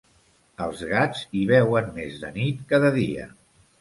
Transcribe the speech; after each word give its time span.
Els 0.65 0.81
gats 0.93 1.21
hi 1.41 1.45
veuen 1.53 1.93
més 1.99 2.17
de 2.25 2.33
nit 2.41 2.65
que 2.73 2.81
de 2.87 2.91
dia. 2.97 3.29